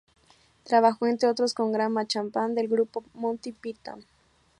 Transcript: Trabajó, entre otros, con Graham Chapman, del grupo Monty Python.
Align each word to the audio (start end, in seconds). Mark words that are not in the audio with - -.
Trabajó, 0.63 1.05
entre 1.05 1.29
otros, 1.29 1.53
con 1.53 1.71
Graham 1.71 2.07
Chapman, 2.07 2.55
del 2.55 2.67
grupo 2.67 3.03
Monty 3.13 3.51
Python. 3.51 4.03